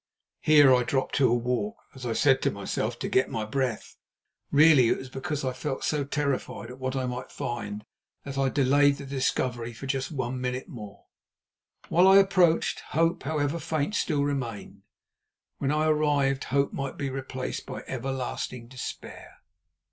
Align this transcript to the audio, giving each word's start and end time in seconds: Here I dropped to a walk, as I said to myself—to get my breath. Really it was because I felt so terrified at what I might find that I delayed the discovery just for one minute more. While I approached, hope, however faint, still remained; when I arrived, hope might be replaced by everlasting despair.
Here 0.41 0.73
I 0.73 0.81
dropped 0.81 1.13
to 1.17 1.29
a 1.29 1.33
walk, 1.35 1.75
as 1.93 2.07
I 2.07 2.13
said 2.13 2.41
to 2.41 2.49
myself—to 2.49 3.07
get 3.07 3.29
my 3.29 3.45
breath. 3.45 3.97
Really 4.49 4.89
it 4.89 4.97
was 4.97 5.09
because 5.11 5.45
I 5.45 5.53
felt 5.53 5.83
so 5.83 6.03
terrified 6.03 6.71
at 6.71 6.79
what 6.79 6.95
I 6.95 7.05
might 7.05 7.31
find 7.31 7.85
that 8.23 8.35
I 8.35 8.49
delayed 8.49 8.97
the 8.97 9.05
discovery 9.05 9.73
just 9.73 10.07
for 10.09 10.15
one 10.15 10.41
minute 10.41 10.67
more. 10.67 11.05
While 11.89 12.07
I 12.07 12.17
approached, 12.17 12.79
hope, 12.79 13.21
however 13.21 13.59
faint, 13.59 13.93
still 13.93 14.23
remained; 14.23 14.81
when 15.59 15.71
I 15.71 15.85
arrived, 15.85 16.45
hope 16.45 16.73
might 16.73 16.97
be 16.97 17.11
replaced 17.11 17.67
by 17.67 17.83
everlasting 17.85 18.69
despair. 18.69 19.43